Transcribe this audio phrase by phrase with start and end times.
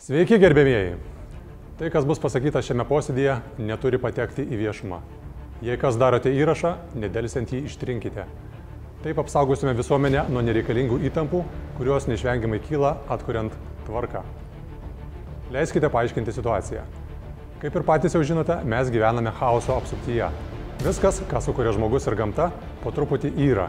[0.00, 0.94] Sveiki gerbėmieji.
[1.76, 4.96] Tai, kas bus pasakyta šiame posėdėje, neturi patekti į viešumą.
[5.60, 6.70] Jei kas darote įrašą,
[7.02, 8.24] nedelsiant jį ištrinkite.
[9.04, 11.42] Taip apsaugosime visuomenę nuo nereikalingų įtampų,
[11.76, 13.52] kurios neišvengiamai kyla atkuriant
[13.90, 14.22] tvarką.
[15.52, 16.86] Leiskite paaiškinti situaciją.
[17.60, 20.30] Kaip ir patys jau žinote, mes gyvename chaoso apsuptyje.
[20.80, 22.48] Viskas, ką sukuria žmogus ir gamta,
[22.80, 23.68] po truputį yra.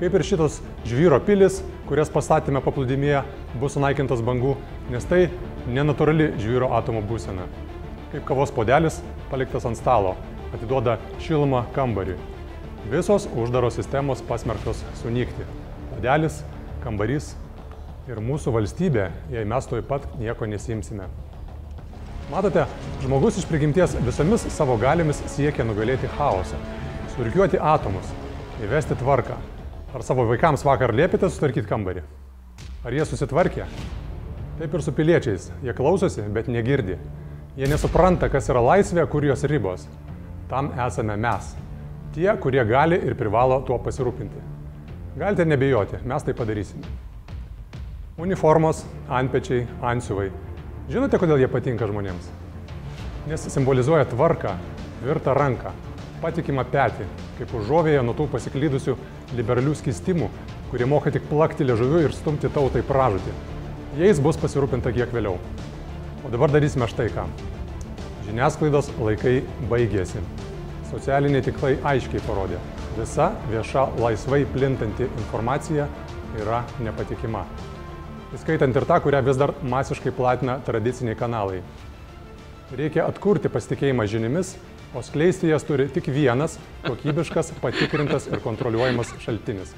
[0.00, 0.56] Kaip ir šitos
[0.88, 3.26] žvyro pilis, kurias pastatėme paplūdimėje,
[3.60, 4.56] bus sunaikintos bangų,
[4.92, 5.26] nes tai
[5.70, 7.46] nenatūrali žvyro atomo būsena.
[8.12, 10.14] Kaip kavos podelis paliktas ant stalo,
[10.54, 12.18] atiduoda šilumą kambariui.
[12.90, 15.46] Visos uždaros sistemos pasmerktos sunykti.
[15.90, 16.42] Podelis,
[16.84, 17.32] kambarys
[18.06, 21.08] ir mūsų valstybė, jei mes tuoj pat nieko nesimsime.
[22.30, 22.66] Matote,
[23.02, 26.58] žmogus iš prigimties visomis savo galiomis siekia nugalėti chaosą,
[27.14, 28.14] surkiuoti atomus,
[28.66, 29.38] įvesti tvarką.
[29.94, 32.02] Ar savo vaikams vakar liepėte sutvarkyti kambarį?
[32.86, 33.66] Ar jie susitvarkė?
[34.56, 35.50] Taip ir su piliečiais.
[35.62, 36.96] Jie klausosi, bet negirdi.
[37.56, 39.82] Jie nesupranta, kas yra laisvė, kur jos ribos.
[40.48, 41.50] Tam esame mes.
[42.14, 44.40] Tie, kurie gali ir privalo tuo pasirūpinti.
[45.20, 46.88] Galite nebejoti, mes tai padarysime.
[48.20, 48.80] Uniformos,
[49.12, 50.30] antpečiai, ansiuvai.
[50.88, 52.30] Žinote, kodėl jie patinka žmonėms?
[53.28, 54.54] Nes simbolizuoja tvarką,
[55.02, 55.74] tvirtą ranką,
[56.22, 57.04] patikimą petį,
[57.36, 58.96] kaip užuovėje nuo tų pasiklydusių
[59.36, 60.30] liberalių skistimų,
[60.70, 63.36] kurie moka tik plakti liežuviu ir stumti tautai pražūtį.
[63.96, 65.38] Jais bus pasirūpinta kiek vėliau.
[66.24, 67.28] O dabar darysime štai ką.
[68.26, 69.38] Žiniasklaidos laikai
[69.70, 70.24] baigėsi.
[70.90, 72.60] Socialiniai tiklai aiškiai parodė.
[72.98, 75.88] Visa vieša laisvai plintanti informacija
[76.42, 77.46] yra nepatikima
[78.36, 81.60] įskaitant ir tą, kurią vis dar masiškai platina tradiciniai kanalai.
[82.76, 84.56] Reikia atkurti pasitikėjimą žinimis,
[84.96, 89.74] o skleisti jas turi tik vienas kokybiškas, patikrintas ir kontroliuojamas šaltinis.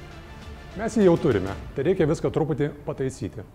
[0.77, 3.45] Mes jį jau turime, tai reikia viską truputį pataisyti.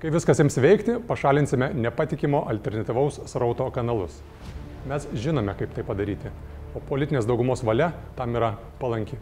[0.00, 4.14] Kai viskas jiems veikti, pašalinsime nepatikimo alternatyvaus srauto kanalus.
[4.88, 6.30] Mes žinome, kaip tai padaryti,
[6.72, 9.18] o politinės daugumos valia tam yra palanki.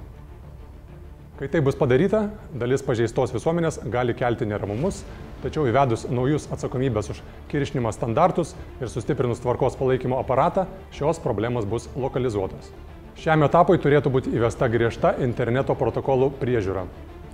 [1.40, 2.20] Kai tai bus padaryta,
[2.54, 5.00] dalis pažeistos visuomenės gali kelti neramumus,
[5.42, 11.90] tačiau įvedus naujus atsakomybės už kiršnimą standartus ir sustiprinus tvarkos palaikymo aparatą, šios problemos bus
[11.98, 12.70] lokalizuotos.
[13.18, 16.86] Šiam etapui turėtų būti įvesta griežta interneto protokolų priežiūra,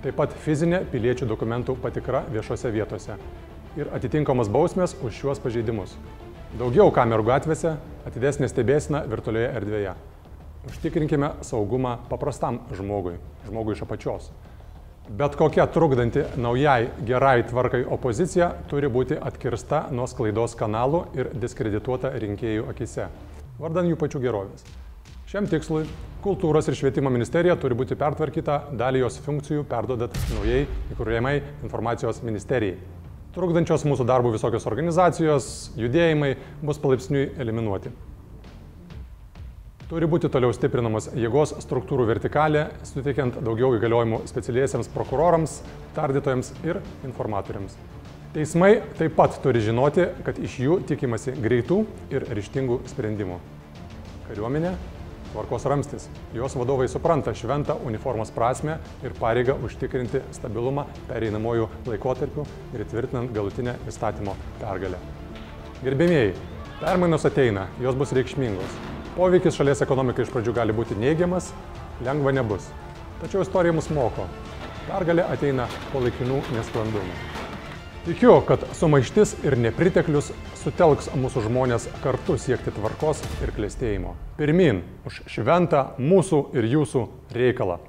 [0.05, 3.15] taip pat fizinė piliečių dokumentų patikra viešose vietose
[3.75, 5.95] ir atitinkamos bausmės už šiuos pažeidimus.
[6.59, 7.73] Daugiau kamerų gatvėse,
[8.05, 9.95] atidesnė stebėsina virtualioje erdvėje.
[10.69, 13.17] Užtikrinkime saugumą paprastam žmogui,
[13.49, 14.29] žmogui iš apačios.
[15.09, 22.13] Bet kokia trukdanti naujai gerai tvarkai opozicija turi būti atkirsta nuo sklaidos kanalų ir diskredituota
[22.13, 23.09] rinkėjų akise,
[23.57, 24.84] vardan jų pačių gerovės.
[25.25, 25.87] Šiam tikslui
[26.21, 32.75] kultūros ir švietimo ministerija turi būti pertvarkyta, dalį jos funkcijų perdodat naujai įkūrėjamai informacijos ministerijai.
[33.33, 35.47] Trukdančios mūsų darbų visokios organizacijos,
[35.81, 37.89] judėjimai bus palaipsniui eliminuoti.
[39.89, 45.59] Turi būti toliau stiprinamas jėgos struktūrų vertikalė, suteikiant daugiau įgaliojimų specialiesiems prokurorams,
[45.97, 47.73] tardytojams ir informatoriams.
[48.37, 53.41] Teismai taip pat turi žinoti, kad iš jų tikimasi greitų ir ryštingų sprendimų.
[54.29, 54.77] Kariuomenė-
[55.35, 56.07] tvarkos ramstis.
[56.33, 62.47] Jos vadovai supranta šventą uniformos prasme ir pareigą užtikrinti stabilumą pereinamojų laikotarpių
[62.77, 65.01] ir tvirtinant galutinę įstatymo pergalę.
[65.83, 66.31] Gerbėmėjai,
[66.79, 68.81] permainos ateina, jos bus reikšmingos.
[69.19, 71.51] Poveikis šalies ekonomikai iš pradžių gali būti neigiamas,
[72.07, 72.71] lengva nebus.
[73.19, 74.29] Tačiau istorija mus moko.
[74.87, 77.34] Pergalė ateina po laikinų nesklandumų.
[78.05, 80.27] Tikiu, kad sumaištis ir nepriteklius
[80.59, 84.13] sutelks mūsų žmonės kartu siekti tvarkos ir klėstėjimo.
[84.37, 87.01] Pirmin už šventą mūsų ir jūsų
[87.33, 87.79] reikalą.